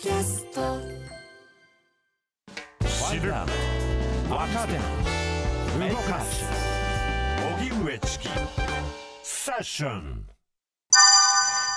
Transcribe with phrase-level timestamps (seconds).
[0.00, 0.78] キャスト。
[2.86, 3.46] 知る若
[4.68, 6.44] 手動かす。
[7.58, 8.28] 荻上チキ。
[9.24, 10.24] セッション。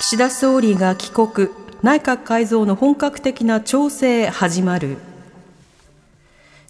[0.00, 1.48] 岸田総理が帰国。
[1.84, 4.96] 内閣改造の本格的な調整始まる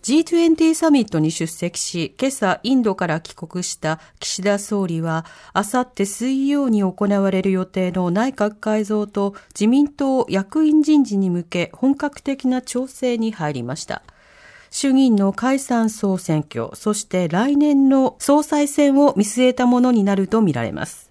[0.08, 14.02] G20 サミットに出席し、今朝インドから帰国した岸田総理は、あさって水曜に行われる予定の内閣改造と自民党役員人事に向け本格的な調整に入りました。
[14.70, 21.10] 衆議院の解散総選挙、そして来年の総裁選を見据えたものになるとみられます。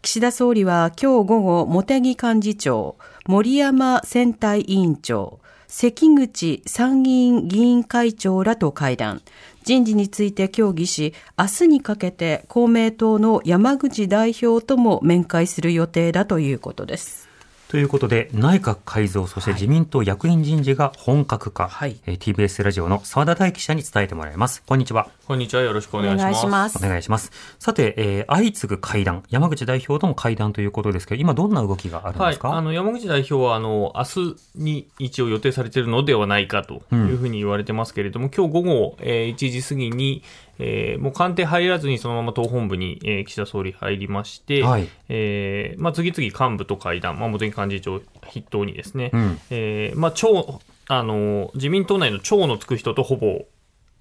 [0.00, 9.20] 岸田総理は今日午後、茂木幹事長、森山選対委員長、関口参議院議員会長らと会談。
[9.64, 17.27] 人事について協議し、明日にかけて公明党の山口代表とも面会する予定だということです。
[17.68, 24.62] ということで、内閣改造、そして自民党役員人事が本格化、はい、TBS ラジオの澤田大記者に伝えてもらいます。
[24.66, 25.10] こんにちは。
[25.26, 25.60] こんにちは。
[25.60, 26.78] よろしくお願いします。
[26.78, 27.30] お願いします。
[27.58, 40.22] さて、えー、相次ぐ会談、山口代表とも会談ということですけど、今どんな動きがあるんですか、はい、あの、山口代表は、あの、明日に一応予定されているのではないかというふうに言われてますけれども、うん、今日午後、えー、1時過ぎに、
[40.58, 53.44] えー、もう官邸入らずにそのまま党本部に、えー、岸田総理入りまして、はい、えー、まあ、次々幹部と会談、まあ、茂木幹事長筆頭にですね、うん、えー、まあ、超あの自民党内の長のつく人とほぼ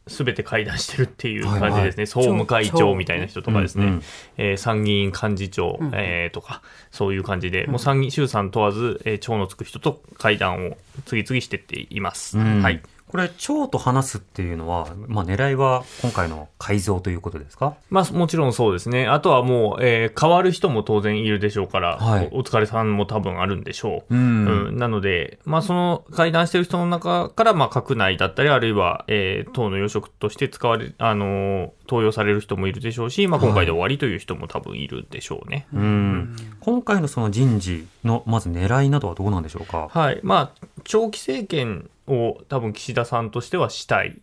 [0.08, 4.04] すべて会談してるっていう感じですね、はいはい、総務会長みたいな人とかですね、うんうん、
[4.38, 12.38] えー、参議院幹事長、うん、えー、とか、そういう感じで、うん、もう参議院衆参問わず、えー、長のつく人と会談を次々してっています。
[12.38, 17.76] はいこれ、蝶と話すっていうのは、まあ、狙いは今回の改造ということですか？
[17.90, 19.08] まあ、もちろんそうですね。
[19.08, 24.16] あとはもう、えー、変わる人も当然いるでしょうから、はい、お疲れさんも多分あるんでしょう。
[24.16, 35.68] うん、うん、なので、まあ、その会談してる人の中から、まあ、閣内だったり、あるいは、えー、党の要職として使われ、あのー、登用される人もいるでしょうし、まあ、今回で終わりという人も多分いるでしょうね。
[35.74, 36.36] はい、うん。
[36.60, 39.90] 今回のその人事の、まず狙いなどはどうなんでしょうか？
[39.90, 40.20] はい。
[40.24, 44.18] まあ、長期政権を多分岸田さんとしてはしたい、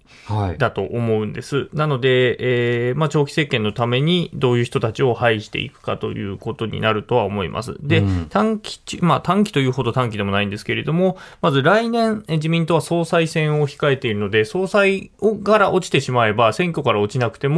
[0.56, 1.56] だと思うんです。
[1.56, 7.76] はい、なので、えー、まあ、長期政権のためにどういう人たちを配していくかということになるとは思います。
[7.80, 15.10] で、うん、短期、まあ、短期というほど短期でもないんですけれども、まず来年、自民党は総裁選を控えているので、総裁
[15.44, 17.53] から落ちてしまえば、選挙から落ちなくても、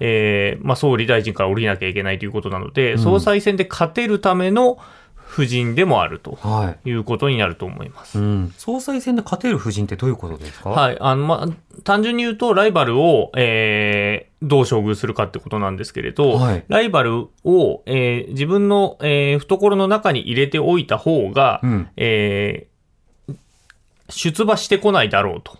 [0.00, 4.78] えー、まあ、総理大臣から降りなきゃいけないということなので、うん、総裁選で勝てるための、
[5.30, 6.38] 夫人でもあると
[6.84, 6.90] い。
[6.92, 23.36] うことになると思います、はいうん、総裁選で勝てる夫人ってどういうことですか、はいあのまあ、単純に言うと、ライバルを、えー、どう処遇するかってことなんですけれど、はい、ライバルを、えー、自分の、えー、懐の中に入れておいた方が、うん、えー、
[24.08, 25.58] 出馬してこないだろうと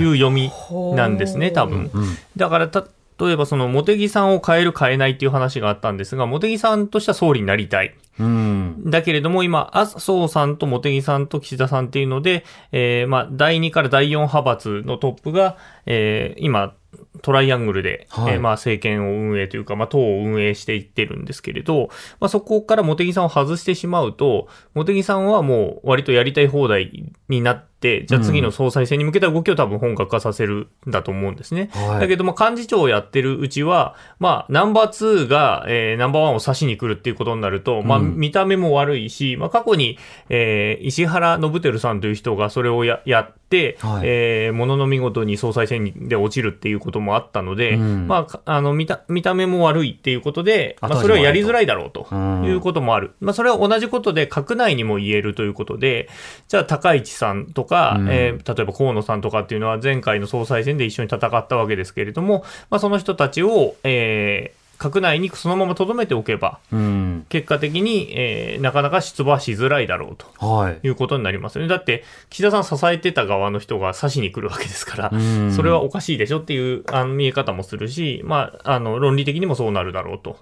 [0.00, 0.50] いう読み
[0.94, 1.90] なんですね、はいはい、多分。
[2.36, 2.86] だからた、
[3.20, 7.94] 例えばその茂木さんを変える変えないっていう話があったんですが、茂木さんとしては総理になりたい。
[8.20, 16.74] うん、だけれども今、麻生さんと茂木さんと岸田さんっていうので、えー、まあ、第2から第4派閥のトップが、えー、今、
[17.22, 21.90] トライアングルで、はい、えー、まあ政権を運営というか、まあ党を運営していってるんですけれど、
[22.20, 31.70] まあそこから茂木さんを外してしまうと、茂木さんはもう割とやりたい放題になって、じゃあ次の総裁選に向けた動きを多分本格化させるんだと思うんですね。
[31.72, 52.14] はい、だけど、まあ幹事長をやってるうちは、まあナンバー2が、えー、ナンバー1を指しに来るっていうことになると、まあ見た目も悪いし、まあ過去に、えー、石原信輝さんという人がそれをややって、はい、えー、ものの見事に総裁選で落ちるっていうこともあったので、うん、まあ、あの見た、見た目も悪いっていうことで、まあ、それはやりづらいだろうと
[52.44, 53.12] いうこともある。
[53.20, 56.08] まあ、それは同じことで、閣内にも言えるということで、
[56.48, 71.68] じゃあ、高市さんとか、うん、えー、例えば河野さんとかっていうのは、前回の総裁選で一緒に戦ったわけですけれども、まあ、その人たちを、えー、閣内にそのまま留めておけば、うん、結果的に、えー、なかなか出馬しづらいだろうと、はい、いうことになりますよね。
[71.68, 80.38] だって、岸田さん支えてた側の人が指しに来るわけですから、うん、それはおかしいでしょっていうあの見え方もするし、まあ、あの、論理的にもそうなるだろうと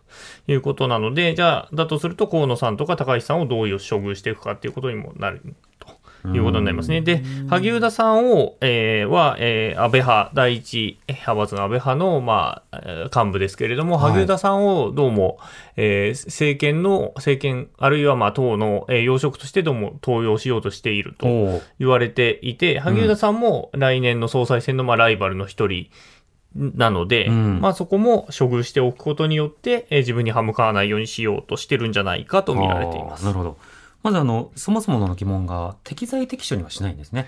[0.47, 5.41] いうことなので、じゃあ、だとすると河野さんとか高橋さんをどういう処遇していくかっていうことにもなる
[6.35, 7.01] いうことになりますね。
[7.01, 12.81] で、萩生田さんを、えー、は、えー、安倍派、第一派閥の安倍派の、まあ、
[13.15, 15.39] 幹部ですけれども、萩生田さんをどうも、
[15.77, 25.89] えー、政権の、政権、あるいはまあ党の、えー、要職としてどうも登用しようとしていると言われていて、萩生田さんも来年の総裁選のまあライバルの一人、
[26.57, 33.25] なので、うん、まあそこも処遇しておくことによって、えー、自分に歯向かわないようにしようとしてるんじゃないかと見られています。
[33.25, 33.59] なるほど。
[34.03, 37.27] まずあの、そもそもの疑問が適材適所にはしないんですね。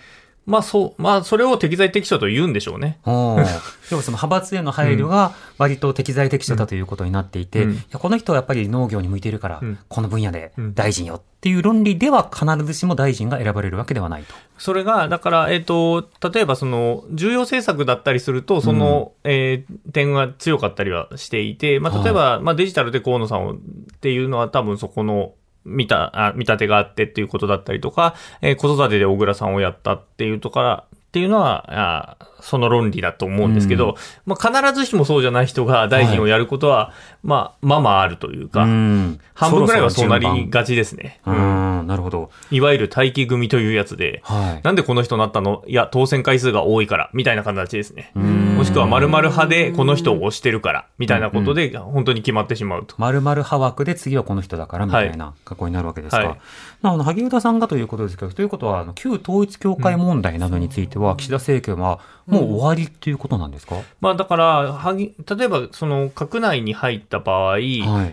[0.48, 2.98] まあそう、まあそれを適材適所と言うんでしょうね。
[3.04, 3.44] 要は
[3.86, 14.34] その派閥への配慮が割と適材適所だということになっていて、うん、いやこの人はやっぱり農業に向いているから、うん、この分野で大臣よっていう論理では必ずしも大臣が選ばれるわけではないと。
[14.56, 23.56] それが、だから、えっ、ー、と、例えばその、重要政策だったりすると、その、うん、えー、点が強かったりはしていて、まあ例えば、はい、まあデジタルで河野さんをっ
[24.00, 33.94] ていうのは多分そこの、見た、あ見立てがあってっていうことだったりとか、えー、子育てで小倉さんをやったっていうところっていうのは、あその論理だと思うんですけど、うん、
[34.26, 36.94] まあ、必ずしもそうじゃない人が大臣をやることは、はい、
[37.24, 41.20] まあ、まあまああるというか、うん、半分ぐらいはそうなりがちですね。
[41.26, 42.30] うん、なるほど。
[42.50, 45.64] いわゆる待機組というやつで、はい、なんでこの人になったの？
[45.66, 48.12] いや、当選回数が多いから、みたいな形ですね。
[48.58, 52.96] もしくは〇〇派でこの人を推してるから、みたいなことで、本当に決まってしまうと。
[52.98, 56.16] 〇〇派枠で次はこの人だから、みたいな格好になるわけですか。
[56.18, 56.40] はい、
[56.82, 67.62] あの、萩生田さんがということですけど、ということは、あの旧統一教会問題などについては、岸田政権は、もう終わりっていうことなんですか、うん、まあ、だから例えばその閣内に入った場合、はい、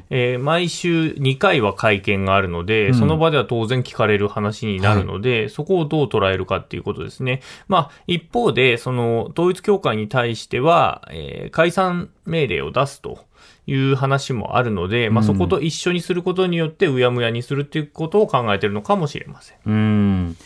[0.09, 7.41] えー、毎週2回は会見があるので、うん、その場では当然聞かれる話になるので、はい、そこをどう捉えるかっていうことですね。
[7.67, 13.25] まあ、一方で、その統一教会に対しては、えー、解散命令を出すと。
[13.67, 19.57] いう話もあるので、まあ、そこと一緒にすることによって、うやむやにするっていうことを考えているのかもしれません。
[19.65, 20.37] うん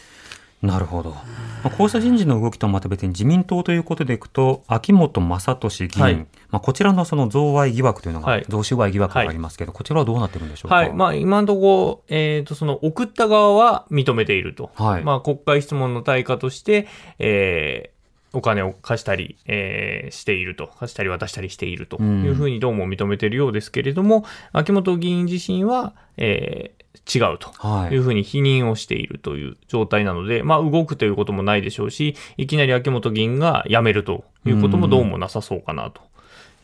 [0.61, 1.11] なるほど。
[1.11, 1.21] ま
[1.65, 6.25] あ、こうした人事の動きとはまた別に自民党ということでいくと、秋元正俊議員、はい、ま
[6.57, 10.75] あ、こちらのその贈賄疑惑というのが、はい、贈収賄疑惑がありますけど、こちらはどうなってるんでしょうか？
[10.75, 14.71] はい、まあ、今のところ、えっ、ー、と、その送った側は認めていると。
[14.75, 16.87] はい、まあ、国会質問の対価として、
[17.19, 22.01] えー、お金を貸したり、えー、していると、貸したり渡したりしていると。
[22.01, 26.73] いうふうにどうも認めているようですけれども、うん、秋元議員自身は、え
[27.13, 27.51] 違うと
[27.91, 36.01] いうふうに否認をしているという状態なので、はい、まあ動くということもないでしょうし、いきなり秋元議員が辞めるということもどうもなさそうかなと。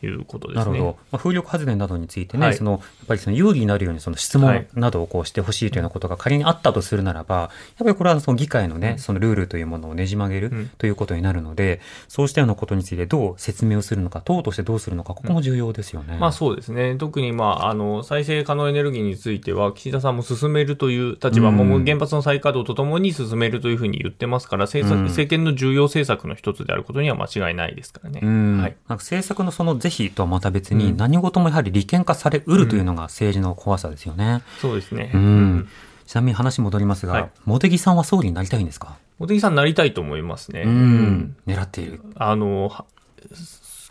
[0.02, 0.64] いうことですね。
[0.64, 0.98] なるほど。
[1.12, 7.48] まあ、風力発電などについてね、はい、そのやっぱりその有利になるようにその質問などをこうしてほしいというようなことが仮にあったとするならば、やっ
[7.78, 16.14] ぱりこれはその議会のね、そのルールというものをねじ曲げるということになるので、そうしたようなことについてどう説明をするのか、党としてどうするのか、ここも重要ですよね。
[16.14, 16.96] うん、まあそうですね。
[16.96, 28.20] 特にまああの再生可能エネルギーについては岸田さんも進めるという立場も、うん、原発の再稼働とともに進めるというふうに言ってますから、政策、うん、政権の重要政策の一つであることには間違いないですからね。
[28.20, 28.30] はい。
[28.30, 34.42] なんか政策のその是非とはまた別に何事もやはり利権化されうるというのが政治の怖さですよね。
[34.60, 35.10] そうですね。
[35.14, 35.68] うん。
[36.06, 38.96] ちなみに話戻りますが、はい、茂木さんは総理になりたいんですか？
[39.18, 40.62] 茂木さんなりたいと思いますね。
[40.62, 41.36] うん。
[41.46, 42.00] 狙っている。
[42.14, 42.70] あの、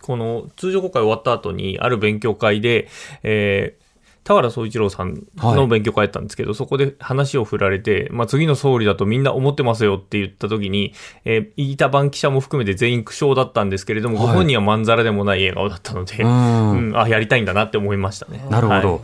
[0.01, 2.87] この通常国会終わった後にある勉強会で、
[3.23, 3.84] えー、
[4.25, 10.93] 田原総一郎さんの勉強会やったんですけど、はい、そこで話を振られて、まあ、次の総理だとみんな思ってますよって言った時に、
[11.25, 18.43] えー、飯田番記者も含めて全員苦笑だったんですけれども、はい、ご本人はまんざらでもない笑顔だったので、うん、あ、やりたいんだなって思いましたね。
[18.49, 18.93] なるほど。
[18.93, 19.01] はい。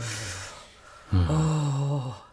[1.13, 2.30] うん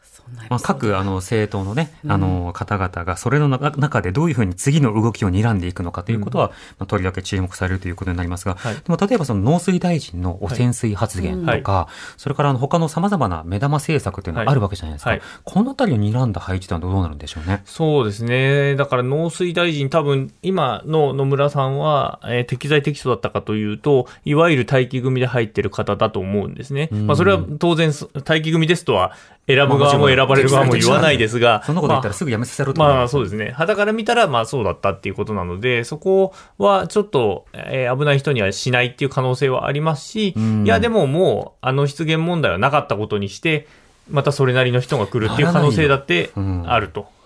[0.49, 6.49] まあ、各あの政党のね、あの方々がそれの中でどういうふうに次の動きを睨んでいくのかということは、
[6.79, 17.63] まあ、とりわけ注目されるということになりますが、はい、でも例えばその農水大臣の汚染水発言とか、はい、それからあの他のさまざまな目玉政策というのがあるわけじゃないですか、はい、このあたりを睨んだ配置というのはどうなるんでしょうね？
[17.65, 18.77] そうですね。
[18.77, 26.89] だから農水大臣、多分今の野村さんは、えー、適材適所だったかというと、いわゆる待機組で入ってる方だと思うんですね。
[26.93, 27.93] まあ、それは当然、
[28.27, 29.13] 待機組ですとは
[29.49, 33.51] 選ぶ側も選ばれる側も言わないですが、そんなこと言ったらすぐやめさせろと、まあ、まあそうですね。
[33.51, 43.67] 肌から見たらまあそうだったっていうことなので、そこはちょっと、えー、危ない人にはしないっていう可能性はありますし、いやでももうあの失言問題はなかったことにして、
[44.11, 46.31] またそれなりの人が来るっていう可能性だって
[46.67, 47.18] あると。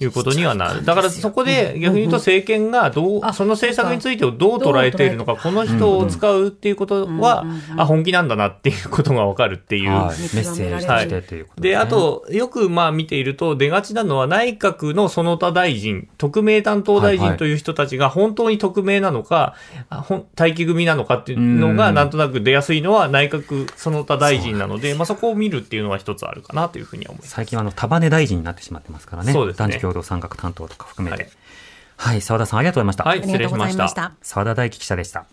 [0.00, 0.84] いうことにはなる。
[0.84, 7.44] だからそこで逆に言うと政権がどう、その政策についてをどう捉えているのか、この人を使うっていうことは、
[7.76, 9.90] あ、本気なんだなっていうことがわかるっていう。
[9.90, 19.54] メッセージとしてということで、あと、よくまあ見ていると出がちなのは内閣のその他大臣、特命担当大臣という人たちが本当に特命なのか、
[20.38, 27.30] 待機組なのかっていうのがなんとなく出やすいのは内閣その他大臣なので、まあそこを見るっていうのは一つあるかなというふうに思います。
[27.30, 29.32] 最近はあの束ね大臣になってしまってますからね。
[29.32, 29.80] そうですね。
[29.88, 31.30] 共同参画担当とか含めて。
[31.96, 33.04] はい、澤、はい、田さんありがとうございました。
[33.04, 33.88] はい、失礼しました。
[34.22, 35.24] 澤田大樹記者でした。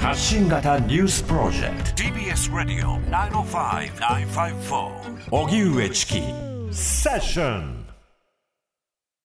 [0.00, 6.22] 発信型ニュースプロジェクト TBS ラディオ905-954おぎゅうえちき
[6.72, 7.79] セッション